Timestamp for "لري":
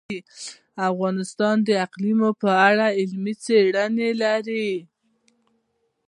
4.21-4.71